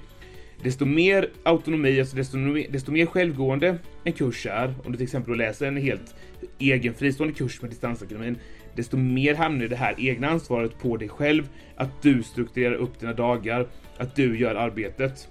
Desto 0.63 0.85
mer 0.85 1.29
autonomi, 1.43 1.99
alltså 1.99 2.15
desto, 2.15 2.37
desto 2.69 2.91
mer 2.91 3.05
självgående 3.05 3.77
en 4.03 4.13
kurs 4.13 4.45
är, 4.45 4.73
om 4.85 4.91
du 4.91 4.97
till 4.97 5.03
exempel 5.03 5.37
läser 5.37 5.67
en 5.67 5.77
helt 5.77 6.15
egen 6.59 6.93
fristående 6.93 7.35
kurs 7.35 7.61
med 7.61 7.71
Distansakademin, 7.71 8.37
desto 8.75 8.97
mer 8.97 9.35
hamnar 9.35 9.67
det 9.67 9.75
här 9.75 9.95
egna 9.97 10.29
ansvaret 10.29 10.79
på 10.79 10.97
dig 10.97 11.09
själv, 11.09 11.49
att 11.75 12.01
du 12.01 12.23
strukturerar 12.23 12.75
upp 12.75 12.99
dina 12.99 13.13
dagar, 13.13 13.67
att 13.97 14.15
du 14.15 14.39
gör 14.39 14.55
arbetet. 14.55 15.29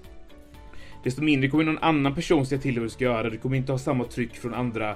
Desto 1.03 1.21
mindre 1.21 1.49
kommer 1.49 1.63
någon 1.63 1.77
annan 1.77 2.15
person 2.15 2.45
säga 2.45 2.61
till 2.61 2.73
dig 2.73 2.79
vad 2.79 2.85
du 2.85 2.93
ska 2.93 3.03
göra. 3.03 3.29
Du 3.29 3.37
kommer 3.37 3.57
inte 3.57 3.71
ha 3.71 3.79
samma 3.79 4.03
tryck 4.03 4.35
från 4.35 4.53
andra 4.53 4.89
eh, 4.89 4.95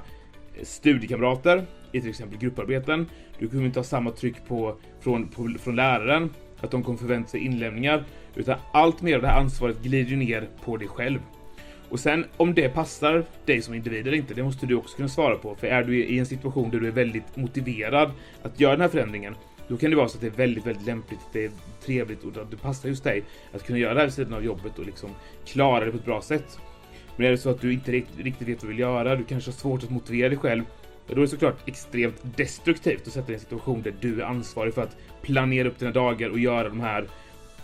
studiekamrater 0.64 1.66
i 1.92 2.02
till 2.02 2.10
exempel 2.10 2.40
grupparbeten. 2.40 3.06
Du 3.40 3.48
kommer 3.48 3.66
inte 3.66 3.80
ha 3.80 3.84
samma 3.84 4.12
tryck 4.12 4.36
på, 4.48 4.76
från, 5.00 5.28
på, 5.28 5.56
från 5.60 5.76
läraren, 5.76 6.30
att 6.62 6.72
de 6.72 6.84
kommer 6.84 6.98
förvänta 6.98 7.30
sig 7.30 7.46
inlämningar. 7.46 8.04
Utan 8.36 8.58
allt 8.72 9.02
mer 9.02 9.16
av 9.16 9.22
det 9.22 9.28
här 9.28 9.40
ansvaret 9.40 9.84
glider 9.84 10.16
ner 10.16 10.50
på 10.64 10.78
dig 10.78 10.88
själv. 10.88 11.20
Och 11.90 12.00
sen 12.00 12.26
om 12.38 12.54
det 12.54 12.70
passar 12.70 13.26
dig 13.46 13.62
som 13.62 13.74
individ 13.74 14.08
eller 14.08 14.18
inte, 14.18 14.34
det 14.34 14.44
måste 14.44 14.66
du 14.66 14.76
också 14.76 14.96
kunna 14.96 15.10
svara 15.10 15.36
på. 15.36 15.56
För 15.56 15.68
är 15.68 15.84
du 15.84 16.04
i 16.06 16.20
en 16.20 16.26
situation 16.26 16.70
där 16.70 16.80
du 16.80 16.88
är 16.88 16.92
väldigt 16.92 17.36
motiverad 17.36 18.12
att 18.44 18.60
göra 18.60 18.72
den 18.72 18.82
här 18.82 18.88
förändringen, 18.88 19.36
då 19.68 19.78
kan 19.78 19.90
det 19.90 19.96
vara 19.96 20.08
så 20.08 20.18
att 20.18 20.22
det 20.22 20.28
är 20.28 20.32
väldigt, 20.32 20.66
väldigt 20.66 20.86
lämpligt, 20.86 21.20
det 21.34 21.46
är 21.46 21.52
trevligt 21.86 22.24
och 22.24 22.32
det 22.50 22.58
passar 22.58 22.90
just 22.90 23.04
dig 23.04 23.24
att 23.54 23.64
kunna 23.64 23.80
göra 23.80 23.94
det 23.94 24.00
här 24.00 24.08
vid 24.08 24.14
sidan 24.14 24.34
av 24.34 24.46
jobbet 24.46 24.80
och 24.80 24.86
liksom 24.86 25.10
klara 25.46 25.86
det 25.86 25.92
på 25.92 25.98
ett 25.98 26.06
bra 26.06 26.22
sätt. 26.22 26.60
Men 27.16 27.28
är 27.28 27.32
det 27.32 27.38
så 27.38 27.50
att 27.50 27.62
du 27.62 27.74
inte 27.74 27.92
riktigt 27.92 28.48
vet 28.48 28.56
vad 28.56 28.64
du 28.64 28.68
vill 28.68 28.80
göra, 28.80 29.16
du 29.16 29.24
kanske 29.24 29.52
har 29.52 29.56
svårt 29.56 29.84
att 29.84 29.90
motivera 29.90 30.30
dig 30.30 30.38
själv, 30.38 30.64
då 31.08 31.14
är 31.16 31.22
det 31.22 31.28
såklart 31.28 31.68
extremt 31.68 32.22
destruktivt 32.38 33.08
att 33.08 33.14
sätta 33.14 33.26
dig 33.26 33.34
i 33.34 33.36
en 33.36 33.40
situation 33.40 33.82
där 33.82 33.94
du 34.00 34.22
är 34.22 34.26
ansvarig 34.26 34.74
för 34.74 34.84
att 34.84 34.98
planera 35.22 35.68
upp 35.68 35.80
dina 35.80 35.92
dagar 35.92 36.30
och 36.30 36.40
göra 36.40 36.70
de 36.70 36.80
här 36.80 37.08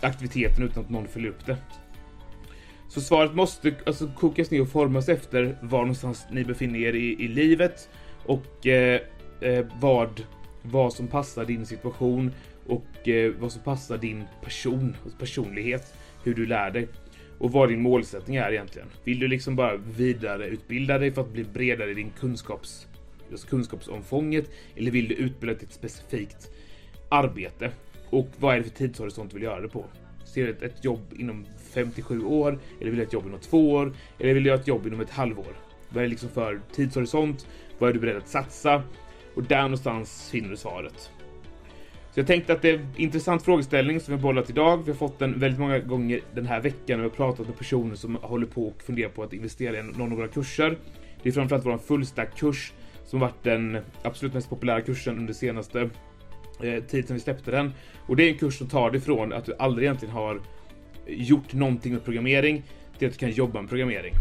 aktiviteterna 0.01 0.65
utan 0.65 0.83
att 0.83 0.89
någon 0.89 1.07
följer 1.07 1.29
upp 1.29 1.45
det. 1.45 1.57
Så 2.89 3.01
svaret 3.01 3.35
måste 3.35 3.75
alltså 3.85 4.11
kokas 4.17 4.51
ner 4.51 4.61
och 4.61 4.69
formas 4.69 5.09
efter 5.09 5.57
var 5.61 5.79
någonstans 5.79 6.25
ni 6.31 6.43
befinner 6.43 6.79
er 6.79 6.93
i, 6.93 7.23
i 7.23 7.27
livet 7.27 7.89
och 8.25 8.67
eh, 8.67 9.01
eh, 9.41 9.65
vad 9.79 10.23
vad 10.61 10.93
som 10.93 11.07
passar 11.07 11.45
din 11.45 11.65
situation 11.65 12.31
och 12.67 13.07
eh, 13.07 13.33
vad 13.39 13.51
som 13.51 13.61
passar 13.61 13.97
din 13.97 14.23
person, 14.43 14.95
alltså 15.03 15.19
personlighet, 15.19 15.93
hur 16.23 16.33
du 16.33 16.45
lär 16.45 16.71
dig 16.71 16.87
och 17.37 17.51
vad 17.51 17.69
din 17.69 17.81
målsättning 17.81 18.35
är 18.35 18.51
egentligen. 18.51 18.87
Vill 19.03 19.19
du 19.19 19.27
liksom 19.27 19.55
bara 19.55 19.77
vidareutbilda 19.77 20.97
dig 20.97 21.11
för 21.11 21.21
att 21.21 21.33
bli 21.33 21.43
bredare 21.43 21.91
i 21.91 21.93
din 21.93 22.11
kunskaps, 22.19 22.87
alltså 23.33 23.47
kunskapsomfånget 23.47 24.49
eller 24.75 24.91
vill 24.91 25.07
du 25.07 25.15
utbilda 25.15 25.53
dig 25.53 25.59
till 25.59 25.67
ett 25.67 25.73
specifikt 25.73 26.49
arbete? 27.09 27.71
Och 28.09 28.27
vad 28.39 28.55
är 28.55 28.57
det 28.57 28.63
för 28.63 28.71
tidshorisont 28.71 29.31
du 29.31 29.33
vill 29.33 29.43
göra 29.43 29.61
det 29.61 29.67
på? 29.67 29.85
Ser 30.25 30.45
du 30.45 30.51
ett, 30.51 30.61
ett 30.61 30.85
jobb 30.85 31.13
inom 31.17 31.45
57 31.73 32.23
år? 32.23 32.59
Eller 32.79 32.91
vill 32.91 32.95
du 32.95 33.01
ha 33.01 33.07
ett 33.07 33.13
jobb 33.13 33.27
inom 33.27 33.39
två 33.39 33.71
år? 33.71 33.93
Eller 34.19 34.33
vill 34.33 34.43
du 34.43 34.49
ha 34.49 34.57
ett 34.57 34.67
jobb 34.67 34.87
inom 34.87 35.01
ett 35.01 35.09
halvår? 35.09 35.55
Vad 35.89 35.97
är 35.97 36.01
det 36.01 36.09
liksom 36.09 36.29
för 36.29 36.61
tidshorisont? 36.71 37.47
Vad 37.79 37.89
är 37.89 37.93
du 37.93 37.99
beredd 37.99 38.17
att 38.17 38.27
satsa? 38.27 38.83
Och 39.35 39.43
där 39.43 39.61
någonstans 39.61 40.29
finner 40.31 40.49
du 40.49 40.57
svaret. 40.57 41.11
Så 42.13 42.19
jag 42.19 42.27
tänkte 42.27 42.53
att 42.53 42.61
det 42.61 42.69
är 42.69 42.73
en 42.73 42.87
intressant 42.95 43.43
frågeställning 43.43 43.99
som 43.99 44.15
vi 44.15 44.21
bollat 44.21 44.49
idag. 44.49 44.77
Vi 44.85 44.91
har 44.91 44.97
fått 44.97 45.19
den 45.19 45.39
väldigt 45.39 45.59
många 45.59 45.79
gånger 45.79 46.21
den 46.33 46.45
här 46.45 46.61
veckan 46.61 46.99
och 46.99 47.05
vi 47.05 47.09
har 47.09 47.15
pratat 47.15 47.47
med 47.47 47.57
personer 47.57 47.95
som 47.95 48.15
håller 48.15 48.47
på 48.47 48.67
och 48.67 48.83
funderar 48.83 49.09
på 49.09 49.23
att 49.23 49.33
investera 49.33 49.79
i 49.79 49.83
någon 49.83 50.11
av 50.11 50.17
våra 50.17 50.27
kurser. 50.27 50.77
Det 51.23 51.29
är 51.29 51.33
framförallt 51.33 51.65
vår 51.65 51.77
fullstack-kurs 51.77 52.73
som 53.05 53.19
varit 53.19 53.43
den 53.43 53.77
absolut 54.03 54.33
mest 54.33 54.49
populära 54.49 54.81
kursen 54.81 55.17
under 55.17 55.33
senaste 55.33 55.89
eh, 56.63 56.83
tid 56.83 57.07
sedan 57.07 57.15
vi 57.15 57.19
släppte 57.19 57.51
den. 57.51 57.73
Och 58.07 58.15
det 58.15 58.23
är 58.23 58.31
en 58.31 58.37
kurs 58.37 58.57
som 58.57 58.67
tar 58.67 58.91
dig 58.91 59.01
från 59.01 59.33
att 59.33 59.45
du 59.45 59.55
aldrig 59.59 59.85
egentligen 59.85 60.13
har 60.15 60.41
gjort 61.07 61.53
någonting 61.53 61.93
med 61.93 62.05
programmering 62.05 62.63
till 62.97 63.07
att 63.07 63.13
du 63.13 63.19
kan 63.19 63.31
jobba 63.31 63.61
med 63.61 63.69
programmering. 63.69 64.13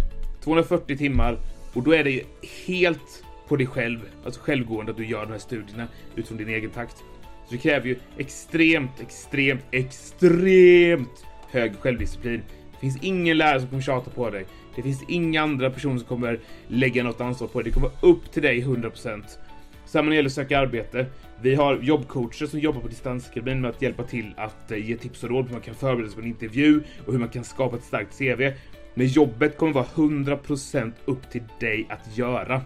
240 0.44 0.96
timmar 0.96 1.38
och 1.75 1.82
då 1.82 1.94
är 1.94 2.04
det 2.04 2.22
helt 2.66 3.25
på 3.49 3.56
dig 3.56 3.66
själv, 3.66 3.99
alltså 4.25 4.40
självgående 4.40 4.92
att 4.92 4.99
du 4.99 5.06
gör 5.06 5.26
de 5.26 5.32
här 5.32 5.38
studierna 5.38 5.88
utifrån 6.16 6.38
din 6.38 6.49
egen 6.49 6.70
takt. 6.70 6.96
Så 7.46 7.54
det 7.54 7.58
kräver 7.58 7.87
ju 7.87 7.99
extremt, 8.18 9.00
extremt, 9.00 9.64
extremt 9.70 11.26
hög 11.50 11.76
självdisciplin. 11.80 12.42
Det 12.72 12.78
finns 12.80 12.99
ingen 13.02 13.38
lärare 13.38 13.60
som 13.60 13.68
kommer 13.68 13.82
tjata 13.82 14.10
på 14.10 14.30
dig. 14.30 14.46
Det 14.77 14.83
finns 14.83 15.03
inga 15.09 15.43
andra 15.43 15.71
personer 15.71 15.99
som 15.99 16.07
kommer 16.07 16.41
lägga 16.69 17.03
något 17.03 17.21
ansvar 17.21 17.49
på 17.49 17.59
dig. 17.59 17.65
Det 17.65 17.75
kommer 17.75 17.89
vara 17.89 18.12
upp 18.12 18.33
till 18.33 18.43
dig 18.43 18.65
100%. 18.65 19.23
Samma 19.85 20.03
när 20.03 20.11
det 20.11 20.17
gäller 20.17 20.29
att 20.29 20.35
söka 20.35 20.59
arbete. 20.59 21.07
Vi 21.43 21.55
har 21.55 21.77
jobbcoacher 21.77 22.47
som 22.47 22.61
jobbar 22.61 22.81
på 22.81 22.89
Distansakademin 22.89 23.61
med 23.61 23.71
att 23.71 23.83
hjälpa 23.83 24.03
till 24.03 24.35
att 24.37 24.71
eh, 24.71 24.89
ge 24.89 24.97
tips 24.97 25.25
och 25.25 25.31
råd 25.31 25.45
på 25.45 25.49
hur 25.49 25.55
man 25.55 25.62
kan 25.62 25.75
förbereda 25.75 26.09
sig 26.09 26.17
på 26.17 26.23
en 26.23 26.29
intervju 26.29 26.83
och 27.07 27.12
hur 27.12 27.21
man 27.21 27.29
kan 27.29 27.45
skapa 27.45 27.77
ett 27.77 27.85
starkt 27.85 28.19
CV. 28.19 28.53
Men 28.95 29.07
jobbet 29.07 29.59
kommer 29.59 29.73
vara 29.73 29.85
100% 29.85 30.93
upp 31.05 31.31
till 31.31 31.43
dig 31.61 31.87
att 31.89 32.19
göra. 32.19 32.62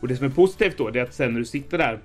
Och 0.00 0.08
det 0.08 0.16
som 0.16 0.26
är 0.26 0.30
positivt 0.30 0.78
då, 0.78 0.90
det 0.90 1.00
är 1.00 1.04
att 1.04 1.14
sen 1.14 1.32
när 1.32 1.38
du 1.38 1.46
sitter 1.46 1.78
där 1.78 2.00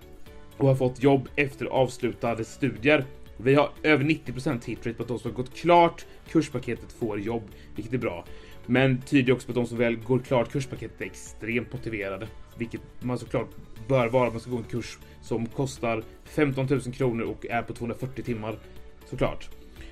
och 0.58 0.68
har 0.68 0.75
fått 0.75 1.03
jobb 1.03 1.30
efter 1.36 1.65
avslutade 1.65 2.46
studier. 2.46 3.06
Vi 3.38 3.56
har 3.56 3.70
över 3.84 4.03
90% 4.03 4.65
hitrate 4.65 4.94
på 4.94 5.03
att 5.03 5.10
de 5.10 5.20
som 5.20 5.32
har 5.32 5.36
gått 5.36 5.56
klart 5.56 6.06
kurspaketet 6.32 6.92
får 6.92 7.20
jobb, 7.20 7.44
vilket 7.75 7.94
är 7.94 7.98
bra. 7.98 8.25
Men 8.65 9.01
tyder 9.01 9.34
också 9.34 9.46
på 9.46 9.51
att 9.51 9.55
de 9.55 9.65
som 9.65 9.77
väl 9.77 9.96
går 9.96 10.20
klart 10.20 10.51
kurspaketet 10.51 11.01
är 11.01 11.05
extremt 11.05 11.74
motiverade, 11.74 12.27
vilket 12.58 12.82
man 13.00 13.17
såklart 13.17 13.50
bör 13.88 14.08
vara 14.08 14.27
om 14.27 14.34
man 14.34 14.41
ska 14.41 14.51
gå 14.51 14.58
en 14.58 14.63
kurs 14.63 14.98
som 15.22 15.46
kostar 15.46 16.03
15 16.24 16.67
000 16.70 16.82
kronor 16.82 17.24
och 17.25 17.46
är 17.46 17.62
på 17.62 17.74
240 17.74 18.24
timmar 18.24 18.60
såklart. 19.05 19.50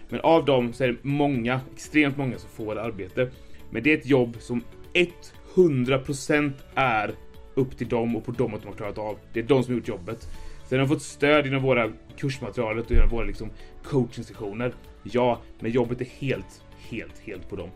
Men 0.09 0.19
av 0.19 0.45
dem 0.45 0.73
så 0.73 0.83
är 0.83 0.87
det 0.87 0.97
många, 1.01 1.61
extremt 1.73 2.17
många 2.17 2.37
som 2.37 2.49
får 2.49 2.75
arbete. 2.79 3.29
Men 3.69 3.83
det 3.83 3.93
är 3.93 3.97
ett 3.97 4.05
jobb 4.05 4.37
som 4.39 4.63
100% 5.55 6.51
är 6.75 7.15
upp 7.53 7.77
till 7.77 7.87
dem 7.87 8.15
och 8.15 8.25
på 8.25 8.31
dem 8.31 8.53
att 8.53 8.61
de 8.61 8.67
har 8.67 8.75
klarat 8.75 8.97
av. 8.97 9.17
Det 9.33 9.39
är 9.39 9.43
de 9.43 9.63
som 9.63 9.73
har 9.73 9.77
gjort 9.79 9.87
jobbet. 9.87 10.27
Sen 10.67 10.79
har 10.79 10.87
de 10.87 10.93
fått 10.93 11.03
stöd 11.03 11.45
genom 11.45 11.63
våra 11.63 11.91
kursmaterialet 12.17 12.85
och 12.85 12.91
genom 12.91 13.09
våra 13.09 13.25
liksom 13.25 13.49
coaching-sessioner. 13.83 14.73
Ja, 15.03 15.41
men 15.59 15.71
jobbet 15.71 16.01
är 16.01 16.05
helt, 16.05 16.63
helt, 16.89 17.19
helt 17.19 17.49
på 17.49 17.55
dem. 17.55 17.69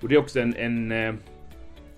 Och 0.00 0.08
det 0.08 0.14
är 0.14 0.18
också 0.18 0.40
en, 0.40 0.56
en 0.56 0.92
eh, 0.92 1.14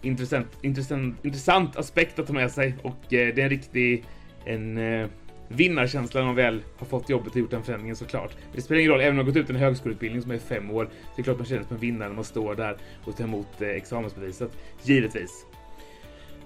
intressant, 0.02 0.46
intressant, 0.62 1.24
intressant 1.24 1.76
aspekt 1.76 2.18
att 2.18 2.26
ta 2.26 2.32
med 2.32 2.50
sig 2.50 2.74
och 2.82 3.12
eh, 3.12 3.34
det 3.34 3.40
är 3.40 3.44
en 3.44 3.50
riktig 3.50 4.04
en, 4.44 4.78
eh, 4.78 5.08
vinnarkänsla 5.48 6.20
när 6.20 6.26
man 6.26 6.36
väl 6.36 6.62
har 6.76 6.86
fått 6.86 7.10
jobbet 7.10 7.32
och 7.32 7.36
gjort 7.36 7.50
den 7.50 7.62
förändringen 7.62 7.96
såklart. 7.96 8.36
Det 8.54 8.62
spelar 8.62 8.80
ingen 8.80 8.92
roll, 8.92 9.00
även 9.00 9.10
om 9.10 9.16
man 9.16 9.26
gått 9.26 9.36
ut 9.36 9.50
en 9.50 9.56
högskoleutbildning 9.56 10.22
som 10.22 10.30
är 10.30 10.38
fem 10.38 10.70
år, 10.70 10.84
så 10.84 10.90
det 11.16 11.22
är 11.22 11.24
klart 11.24 11.36
man 11.36 11.46
känner 11.46 11.60
sig 11.60 11.68
som 11.68 11.76
en 11.76 11.80
vinnare 11.80 12.08
när 12.08 12.16
man 12.16 12.24
står 12.24 12.54
där 12.54 12.76
och 13.04 13.16
tar 13.16 13.24
emot 13.24 13.62
eh, 13.62 13.68
examensbeviset. 13.68 14.50
Givetvis. 14.82 15.46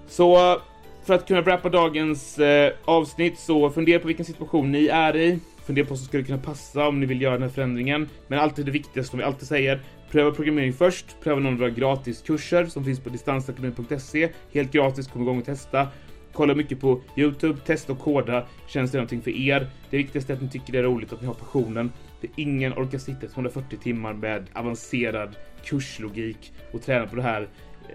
Så 0.07 0.61
för 1.05 1.13
att 1.13 1.27
kunna 1.27 1.41
wrappa 1.41 1.69
dagens 1.69 2.39
eh, 2.39 2.73
avsnitt 2.85 3.39
så 3.39 3.69
fundera 3.69 3.99
på 3.99 4.07
vilken 4.07 4.25
situation 4.25 4.71
ni 4.71 4.87
är 4.87 5.15
i. 5.15 5.39
Fundera 5.65 5.85
på 5.85 5.89
vad 5.89 5.97
som 5.97 6.07
skulle 6.07 6.23
kunna 6.23 6.37
passa 6.37 6.87
om 6.87 6.99
ni 6.99 7.05
vill 7.05 7.21
göra 7.21 7.33
den 7.33 7.41
här 7.41 7.49
förändringen. 7.49 8.09
Men 8.27 8.39
alltid 8.39 8.65
det 8.65 8.71
viktigaste 8.71 9.09
som 9.09 9.19
vi 9.19 9.25
alltid 9.25 9.47
säger. 9.47 9.81
Pröva 10.11 10.31
programmering 10.31 10.73
först. 10.73 11.15
Pröva 11.23 11.39
någon 11.39 11.53
av 11.53 11.59
våra 11.59 11.69
gratiskurser 11.69 12.65
som 12.65 12.85
finns 12.85 12.99
på 12.99 13.09
distansakademin.se. 13.09 14.29
Helt 14.53 14.71
gratis, 14.71 15.07
kom 15.07 15.21
igång 15.21 15.39
och 15.39 15.45
testa. 15.45 15.87
Kolla 16.33 16.55
mycket 16.55 16.79
på 16.79 17.01
Youtube, 17.17 17.59
testa 17.65 17.93
och 17.93 17.99
koda. 17.99 18.45
Känns 18.67 18.91
det 18.91 18.97
någonting 18.97 19.21
för 19.21 19.31
er? 19.31 19.67
Det 19.89 19.97
viktigaste 19.97 20.33
är 20.33 20.35
att 20.35 20.41
ni 20.41 20.49
tycker 20.49 20.73
det 20.73 20.79
är 20.79 20.83
roligt, 20.83 21.13
att 21.13 21.21
ni 21.21 21.27
har 21.27 21.33
passionen. 21.33 21.91
För 22.19 22.29
ingen 22.35 22.73
orkar 22.73 22.97
sitta 22.97 23.27
240 23.27 23.79
timmar 23.83 24.13
med 24.13 24.45
avancerad 24.53 25.35
kurslogik 25.63 26.53
och 26.71 26.81
träna 26.81 27.07
på 27.07 27.15
det 27.15 27.21
här 27.21 27.47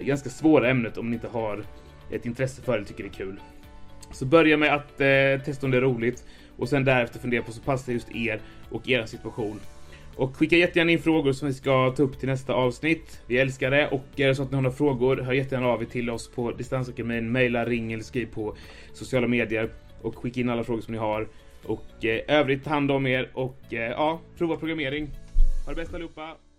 ganska 0.02 0.30
svåra 0.30 0.70
ämnet 0.70 0.96
om 0.98 1.10
ni 1.10 1.14
inte 1.14 1.28
har 1.28 1.64
ett 2.10 2.26
intresse 2.26 2.62
för 2.62 2.78
det 2.78 2.84
tycker 2.84 3.04
det 3.04 3.10
är 3.10 3.12
kul. 3.12 3.40
Så 4.12 4.26
börja 4.26 4.56
med 4.56 4.74
att 4.74 5.00
eh, 5.00 5.44
testa 5.44 5.66
om 5.66 5.70
det 5.70 5.76
är 5.76 5.80
roligt 5.80 6.24
och 6.56 6.68
sen 6.68 6.84
därefter 6.84 7.18
fundera 7.18 7.42
på 7.42 7.52
så 7.52 7.60
passar 7.60 7.92
just 7.92 8.14
er 8.14 8.40
och 8.70 8.88
er 8.88 9.06
situation. 9.06 9.60
Och 10.16 10.36
skicka 10.36 10.56
jättegärna 10.56 10.92
in 10.92 10.98
frågor 10.98 11.32
som 11.32 11.48
vi 11.48 11.54
ska 11.54 11.90
ta 11.90 12.02
upp 12.02 12.18
till 12.18 12.28
nästa 12.28 12.54
avsnitt. 12.54 13.22
Vi 13.26 13.38
älskar 13.38 13.70
det 13.70 13.88
och 13.88 14.04
är 14.16 14.28
det 14.28 14.34
så 14.34 14.42
att 14.42 14.50
ni 14.50 14.54
har 14.54 14.62
några 14.62 14.76
frågor, 14.76 15.16
hör 15.16 15.32
jättegärna 15.32 15.66
av 15.66 15.82
er 15.82 15.86
till 15.86 16.10
oss 16.10 16.30
på 16.30 16.52
Distansakademin, 16.52 17.32
mejla, 17.32 17.64
ring 17.64 17.92
eller 17.92 18.04
skriv 18.04 18.26
på 18.26 18.56
sociala 18.92 19.26
medier 19.26 19.70
och 20.02 20.16
skicka 20.16 20.40
in 20.40 20.50
alla 20.50 20.64
frågor 20.64 20.80
som 20.80 20.92
ni 20.92 20.98
har. 20.98 21.28
Och 21.64 22.04
eh, 22.04 22.20
övrigt 22.28 22.64
ta 22.64 22.70
hand 22.70 22.90
om 22.90 23.06
er 23.06 23.30
och 23.34 23.74
eh, 23.74 23.90
ja, 23.90 24.20
prova 24.38 24.56
programmering. 24.56 25.10
Ha 25.66 25.72
det 25.72 25.76
bäst 25.76 25.94
allihopa! 25.94 26.49